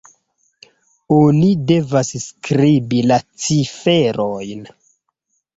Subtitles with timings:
[1.17, 1.49] Oni
[1.81, 4.69] devas skribi la ciferojn